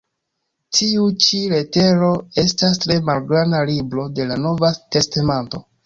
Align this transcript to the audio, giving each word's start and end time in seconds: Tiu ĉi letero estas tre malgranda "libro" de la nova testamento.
Tiu 0.77 1.03
ĉi 1.25 1.41
letero 1.51 2.09
estas 2.47 2.83
tre 2.87 2.99
malgranda 3.13 3.63
"libro" 3.75 4.11
de 4.19 4.31
la 4.35 4.43
nova 4.49 4.77
testamento. 4.99 5.69